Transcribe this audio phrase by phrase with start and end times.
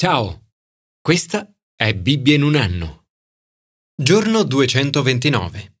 [0.00, 0.52] Ciao,
[1.00, 3.06] questa è Bibbia in un anno.
[4.00, 5.78] Giorno 229.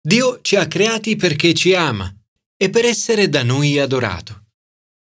[0.00, 2.08] Dio ci ha creati perché ci ama
[2.56, 4.44] e per essere da noi adorato.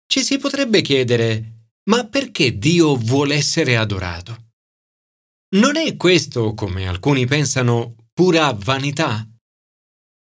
[0.06, 4.51] Ci si potrebbe chiedere, ma perché Dio vuole essere adorato?
[5.55, 9.27] Non è questo, come alcuni pensano, pura vanità?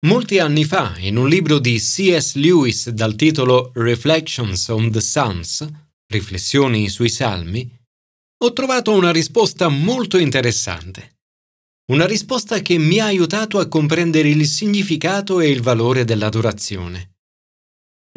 [0.05, 2.35] Molti anni fa, in un libro di C.S.
[2.35, 7.69] Lewis dal titolo Reflections on the Psalms, Riflessioni sui Salmi,
[8.43, 11.19] ho trovato una risposta molto interessante.
[11.91, 17.15] Una risposta che mi ha aiutato a comprendere il significato e il valore dell'adorazione.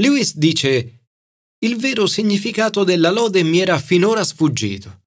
[0.01, 1.07] Lewis dice,
[1.65, 5.05] il vero significato della lode mi era finora sfuggito.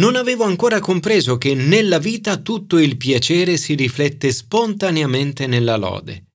[0.00, 6.32] Non avevo ancora compreso che nella vita tutto il piacere si riflette spontaneamente nella lode.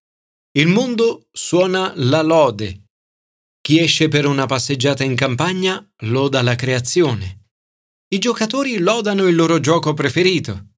[0.57, 2.88] Il mondo suona la lode
[3.69, 7.49] chi esce per una passeggiata in campagna loda la creazione.
[8.11, 10.69] I giocatori lodano il loro gioco preferito.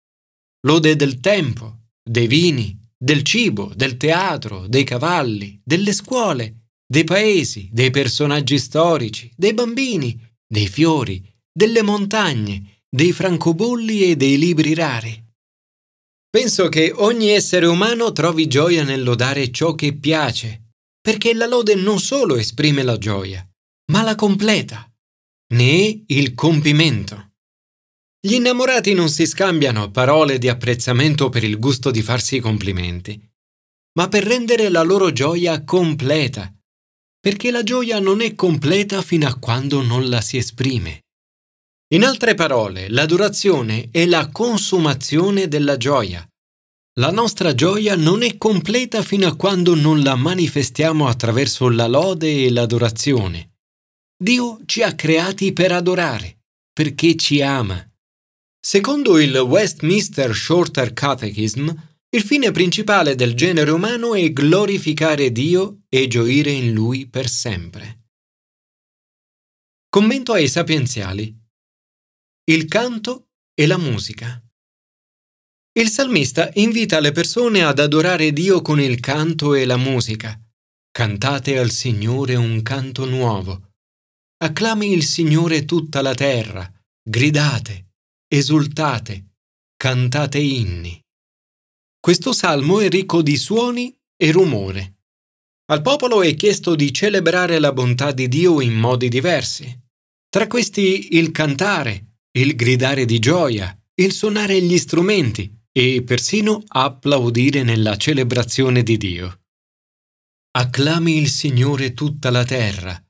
[0.68, 7.70] Lode del tempo, dei vini, del cibo, del teatro, dei cavalli, delle scuole, dei paesi,
[7.72, 15.18] dei personaggi storici, dei bambini, dei fiori, delle montagne, dei francobolli e dei libri rari.
[16.30, 20.61] Penso che ogni essere umano trovi gioia nel lodare ciò che piace
[21.02, 23.46] perché la lode non solo esprime la gioia,
[23.92, 24.90] ma la completa,
[25.48, 27.32] è il compimento.
[28.24, 33.20] Gli innamorati non si scambiano parole di apprezzamento per il gusto di farsi complimenti,
[33.94, 36.54] ma per rendere la loro gioia completa,
[37.20, 41.02] perché la gioia non è completa fino a quando non la si esprime.
[41.94, 46.26] In altre parole, l'adorazione è la consumazione della gioia,
[47.00, 52.44] la nostra gioia non è completa fino a quando non la manifestiamo attraverso la lode
[52.44, 53.53] e l'adorazione.
[54.22, 56.42] Dio ci ha creati per adorare,
[56.73, 57.81] perché ci ama.
[58.59, 61.69] Secondo il Westminster Shorter Catechism,
[62.14, 68.09] il fine principale del genere umano è glorificare Dio e gioire in Lui per sempre.
[69.90, 71.34] Commento ai sapienziali.
[72.44, 74.44] Il canto e la musica.
[75.74, 80.38] Il salmista invita le persone ad adorare Dio con il canto e la musica.
[80.92, 83.70] Cantate al Signore un canto nuovo.
[84.44, 86.70] Acclami il Signore tutta la terra,
[87.02, 87.92] gridate,
[88.28, 89.36] esultate,
[89.78, 91.00] cantate inni.
[92.02, 94.96] Questo salmo è ricco di suoni e rumore.
[95.72, 99.74] Al popolo è chiesto di celebrare la bontà di Dio in modi diversi.
[100.28, 107.64] Tra questi il cantare, il gridare di gioia, il suonare gli strumenti, e persino applaudire
[107.64, 109.42] nella celebrazione di Dio.
[110.52, 113.02] Acclami il Signore tutta la terra,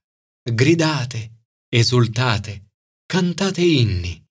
[0.44, 2.74] gridate, esultate,
[3.06, 4.24] cantate inni.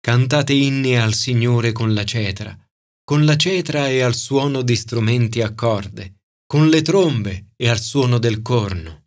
[0.00, 2.56] Cantate inni al Signore con la cetra,
[3.04, 7.80] con la cetra e al suono di strumenti a corde, con le trombe e al
[7.80, 9.06] suono del corno.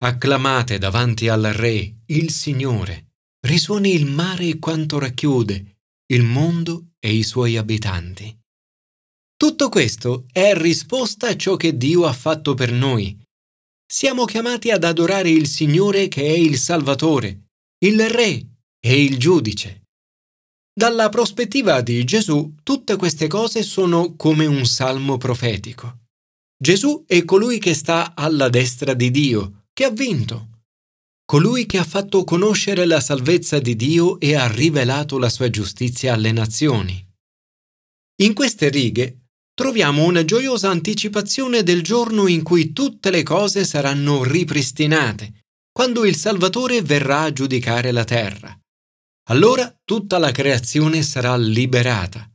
[0.00, 3.12] Acclamate davanti al Re, il Signore.
[3.40, 8.36] Risuoni il mare e quanto racchiude, il mondo e i suoi abitanti.
[9.36, 13.16] Tutto questo è risposta a ciò che Dio ha fatto per noi.
[13.86, 17.46] Siamo chiamati ad adorare il Signore che è il Salvatore,
[17.84, 18.46] il Re
[18.80, 19.82] e il Giudice.
[20.72, 26.06] Dalla prospettiva di Gesù, tutte queste cose sono come un salmo profetico.
[26.60, 30.57] Gesù è colui che sta alla destra di Dio, che ha vinto
[31.30, 36.14] colui che ha fatto conoscere la salvezza di Dio e ha rivelato la sua giustizia
[36.14, 37.06] alle nazioni.
[38.22, 44.22] In queste righe troviamo una gioiosa anticipazione del giorno in cui tutte le cose saranno
[44.24, 48.58] ripristinate, quando il Salvatore verrà a giudicare la terra.
[49.28, 52.26] Allora tutta la creazione sarà liberata.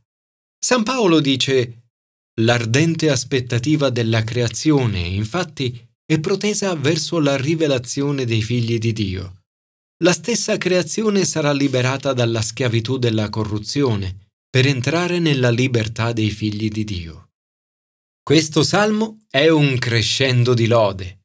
[0.56, 1.88] San Paolo dice,
[2.42, 9.42] L'ardente aspettativa della creazione, infatti, è protesa verso la rivelazione dei figli di Dio.
[10.02, 16.68] La stessa creazione sarà liberata dalla schiavitù della corruzione per entrare nella libertà dei figli
[16.68, 17.30] di Dio.
[18.22, 21.20] Questo salmo è un crescendo di lode.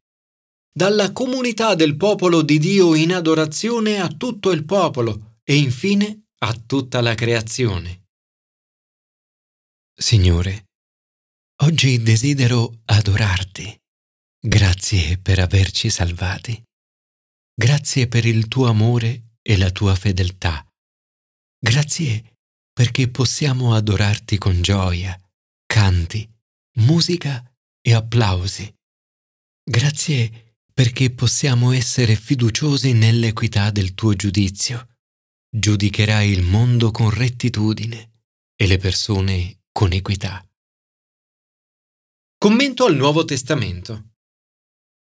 [0.71, 6.53] Dalla comunità del popolo di Dio in adorazione a tutto il popolo e infine a
[6.53, 8.05] tutta la creazione.
[9.93, 10.67] Signore,
[11.63, 13.77] oggi desidero adorarti.
[14.41, 16.63] Grazie per averci salvati.
[17.53, 20.65] Grazie per il tuo amore e la tua fedeltà.
[21.59, 22.37] Grazie
[22.71, 25.19] perché possiamo adorarti con gioia,
[25.65, 26.25] canti,
[26.77, 28.73] musica e applausi.
[29.61, 34.95] Grazie perché possiamo essere fiduciosi nell'equità del tuo giudizio.
[35.53, 38.21] Giudicherai il mondo con rettitudine
[38.55, 40.41] e le persone con equità.
[42.37, 44.08] Commento al Nuovo Testamento.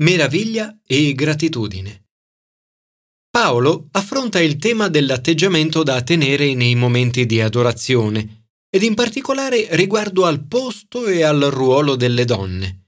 [0.02, 2.08] Meraviglia e gratitudine.
[3.30, 10.26] Paolo affronta il tema dell'atteggiamento da tenere nei momenti di adorazione ed in particolare riguardo
[10.26, 12.88] al posto e al ruolo delle donne.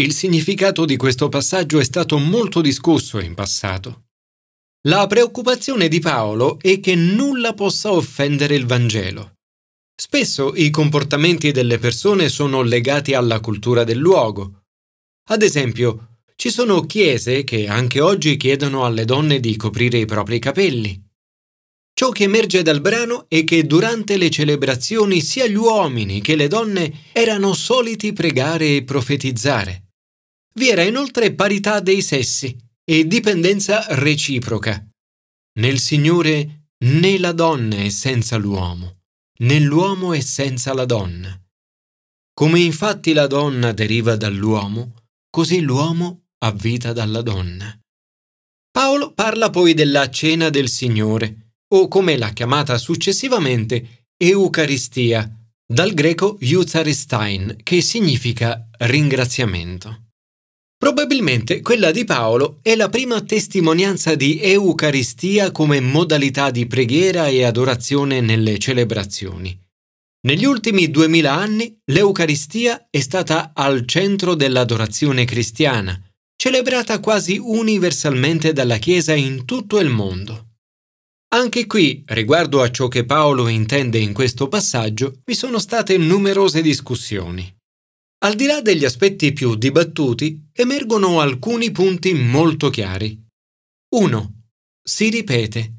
[0.00, 4.06] Il significato di questo passaggio è stato molto discusso in passato.
[4.88, 9.34] La preoccupazione di Paolo è che nulla possa offendere il Vangelo.
[9.94, 14.62] Spesso i comportamenti delle persone sono legati alla cultura del luogo.
[15.28, 20.38] Ad esempio, ci sono chiese che anche oggi chiedono alle donne di coprire i propri
[20.38, 21.02] capelli.
[21.94, 26.46] Ciò che emerge dal brano è che durante le celebrazioni sia gli uomini che le
[26.46, 29.92] donne erano soliti pregare e profetizzare.
[30.54, 32.54] Vi era inoltre parità dei sessi
[32.84, 34.86] e dipendenza reciproca.
[35.58, 38.98] Nel Signore né la donna è senza l'uomo,
[39.38, 41.34] né l'uomo è senza la donna.
[42.34, 47.76] Come infatti la donna deriva dall'uomo, così l'uomo ha vita dalla donna.
[48.70, 55.28] Paolo parla poi della cena del Signore, o come l'ha chiamata successivamente, Eucaristia,
[55.66, 60.04] dal greco Eucharistein, che significa ringraziamento.
[60.78, 67.44] Probabilmente quella di Paolo è la prima testimonianza di Eucaristia come modalità di preghiera e
[67.44, 69.58] adorazione nelle celebrazioni.
[70.26, 76.00] Negli ultimi duemila anni l'Eucaristia è stata al centro dell'adorazione cristiana,
[76.36, 80.50] celebrata quasi universalmente dalla Chiesa in tutto il mondo.
[81.28, 86.62] Anche qui, riguardo a ciò che Paolo intende in questo passaggio, vi sono state numerose
[86.62, 87.52] discussioni.
[88.18, 93.20] Al di là degli aspetti più dibattuti, emergono alcuni punti molto chiari.
[93.94, 94.42] 1.
[94.82, 95.72] Si ripete.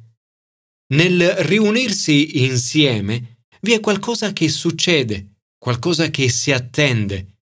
[0.93, 7.39] Nel riunirsi insieme vi è qualcosa che succede, qualcosa che si attende.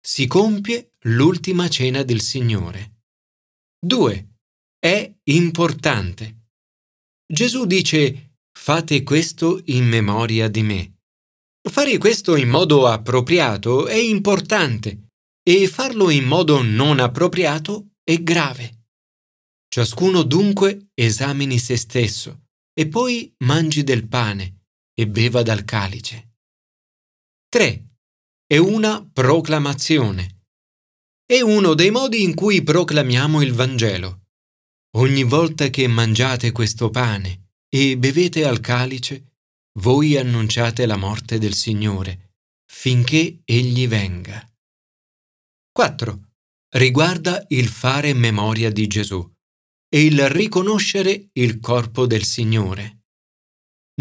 [0.00, 3.02] Si compie l'ultima cena del Signore.
[3.84, 4.28] 2.
[4.78, 6.48] È importante.
[7.26, 10.94] Gesù dice fate questo in memoria di me.
[11.68, 15.08] Fare questo in modo appropriato è importante
[15.42, 18.86] e farlo in modo non appropriato è grave.
[19.68, 26.36] Ciascuno dunque esamini se stesso e poi mangi del pane e beva dal calice.
[27.48, 27.88] 3.
[28.46, 30.33] È una proclamazione.
[31.26, 34.26] È uno dei modi in cui proclamiamo il Vangelo.
[34.96, 39.38] Ogni volta che mangiate questo pane e bevete al calice,
[39.78, 42.24] voi annunciate la morte del Signore
[42.70, 44.46] finché Egli venga.
[45.72, 46.32] 4.
[46.76, 49.26] Riguarda il fare memoria di Gesù
[49.88, 53.04] e il riconoscere il corpo del Signore.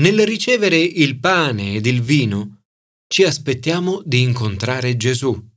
[0.01, 2.63] Nel ricevere il pane ed il vino
[3.07, 5.51] ci aspettiamo di incontrare Gesù.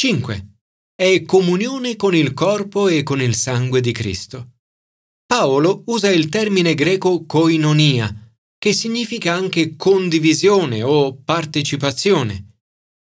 [0.00, 0.60] 5.
[0.94, 4.58] È comunione con il corpo e con il sangue di Cristo.
[5.26, 12.60] Paolo usa il termine greco koinonia, che significa anche condivisione o partecipazione.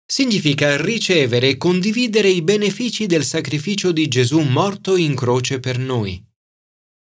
[0.04, 6.22] Significa ricevere e condividere i benefici del sacrificio di Gesù morto in croce per noi.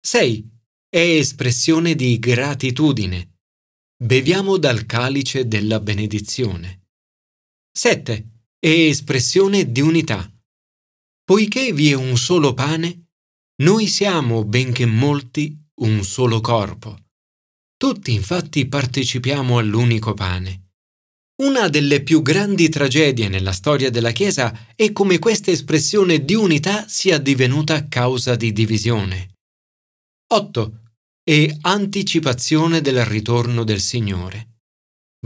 [0.01, 0.49] 6.
[0.89, 3.41] È espressione di gratitudine.
[4.03, 6.87] Beviamo dal calice della benedizione.
[7.71, 8.36] 7.
[8.59, 10.33] È espressione di unità.
[11.23, 13.09] Poiché vi è un solo pane,
[13.63, 16.97] noi siamo, benché molti, un solo corpo.
[17.77, 20.71] Tutti infatti partecipiamo all'unico pane.
[21.43, 26.89] Una delle più grandi tragedie nella storia della Chiesa è come questa espressione di unità
[26.89, 29.35] sia divenuta causa di divisione.
[30.33, 30.81] 8.
[31.23, 34.61] È anticipazione del ritorno del Signore.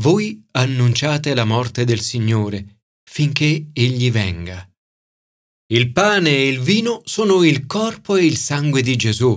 [0.00, 2.79] Voi annunciate la morte del Signore
[3.12, 4.64] finché Egli venga.
[5.72, 9.36] Il pane e il vino sono il corpo e il sangue di Gesù,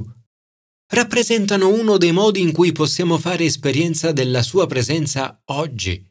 [0.92, 6.08] rappresentano uno dei modi in cui possiamo fare esperienza della sua presenza oggi.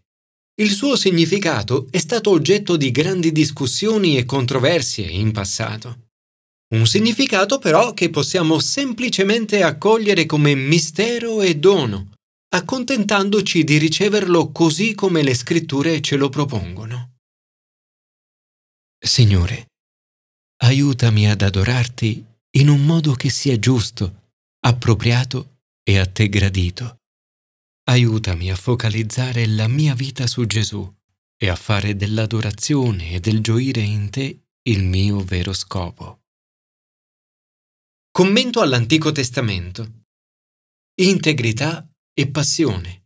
[0.61, 6.09] Il suo significato è stato oggetto di grandi discussioni e controversie in passato.
[6.75, 12.11] Un significato però che possiamo semplicemente accogliere come mistero e dono,
[12.49, 17.12] accontentandoci di riceverlo così come le scritture ce lo propongono.
[19.05, 19.73] Signore,
[20.63, 24.31] aiutami ad adorarti in un modo che sia giusto
[24.61, 27.01] appropriato e a te gradito.
[27.89, 30.89] Aiutami a focalizzare la mia vita su Gesù
[31.37, 36.21] e a fare dell'adorazione e del gioire in te il mio vero scopo.
[38.13, 40.05] Commento all'Antico Testamento.
[41.01, 43.02] Integrità e passione.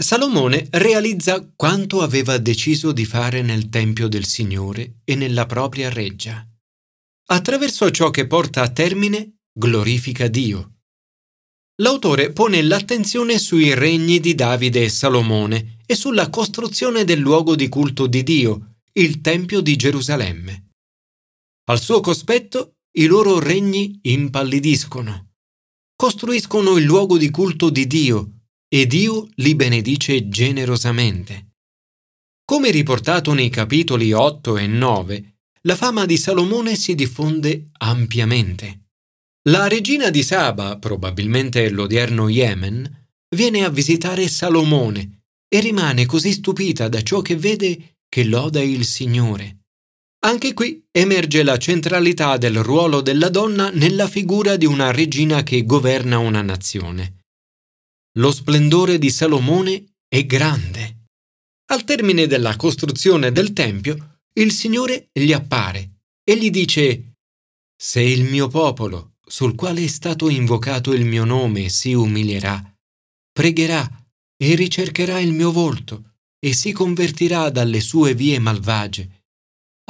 [0.00, 6.46] Salomone realizza quanto aveva deciso di fare nel Tempio del Signore e nella propria reggia.
[7.30, 10.74] Attraverso ciò che porta a termine, glorifica Dio.
[11.82, 17.68] L'autore pone l'attenzione sui regni di Davide e Salomone e sulla costruzione del luogo di
[17.68, 20.74] culto di Dio, il Tempio di Gerusalemme.
[21.70, 25.32] Al suo cospetto i loro regni impallidiscono.
[25.96, 28.34] Costruiscono il luogo di culto di Dio
[28.68, 31.54] e Dio li benedice generosamente.
[32.44, 38.86] Come riportato nei capitoli 8 e 9, la fama di Salomone si diffonde ampiamente.
[39.48, 46.88] La regina di Saba, probabilmente l'odierno Yemen, viene a visitare Salomone e rimane così stupita
[46.88, 49.56] da ciò che vede che loda il Signore.
[50.20, 55.64] Anche qui emerge la centralità del ruolo della donna nella figura di una regina che
[55.64, 57.17] governa una nazione.
[58.18, 61.06] Lo splendore di Salomone è grande.
[61.70, 67.14] Al termine della costruzione del Tempio, il Signore gli appare e gli dice
[67.80, 72.60] Se il mio popolo, sul quale è stato invocato il mio nome, si umilierà,
[73.30, 73.88] pregherà
[74.36, 79.26] e ricercherà il mio volto e si convertirà dalle sue vie malvagie,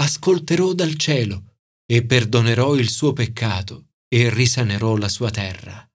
[0.01, 5.89] ascolterò dal cielo e perdonerò il suo peccato e risanerò la sua terra.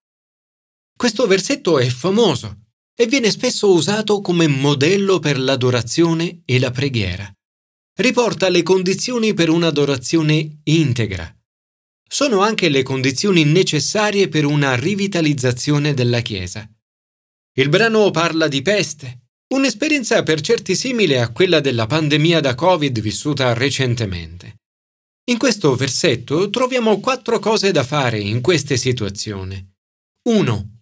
[0.95, 7.31] Questo versetto è famoso e viene spesso usato come modello per l'adorazione e la preghiera.
[7.95, 11.35] Riporta le condizioni per un'adorazione integra.
[12.07, 16.69] Sono anche le condizioni necessarie per una rivitalizzazione della Chiesa.
[17.55, 19.23] Il brano parla di peste,
[19.53, 24.62] Un'esperienza per certi simile a quella della pandemia da Covid vissuta recentemente.
[25.25, 29.63] In questo versetto troviamo quattro cose da fare in queste situazioni.
[30.27, 30.73] 1.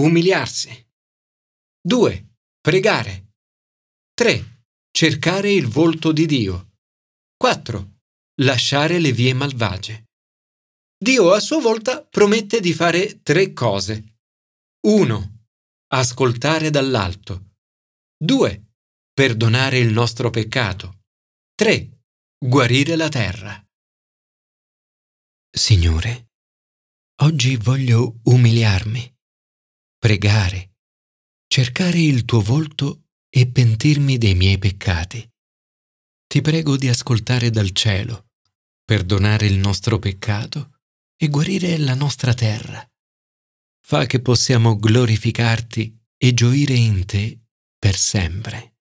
[0.00, 0.70] Umiliarsi.
[1.82, 2.36] 2.
[2.58, 3.34] Pregare.
[4.14, 4.62] 3.
[4.90, 6.70] Cercare il volto di Dio.
[7.36, 7.98] 4.
[8.40, 10.06] Lasciare le vie malvagie.
[10.96, 14.16] Dio a sua volta promette di fare tre cose.
[14.86, 15.44] 1.
[15.88, 17.56] Ascoltare dall'alto.
[18.16, 18.72] 2.
[19.12, 21.02] Perdonare il nostro peccato.
[21.54, 22.04] 3.
[22.42, 23.62] Guarire la terra.
[25.50, 26.30] Signore,
[27.22, 29.19] oggi voglio umiliarmi,
[30.00, 30.76] pregare,
[31.46, 35.30] cercare il tuo volto e pentirmi dei miei peccati.
[36.26, 38.30] Ti prego di ascoltare dal cielo,
[38.82, 40.78] perdonare il nostro peccato
[41.16, 42.82] e guarire la nostra terra.
[43.86, 47.38] Fa che possiamo glorificarti e gioire in te
[47.78, 48.78] per sempre.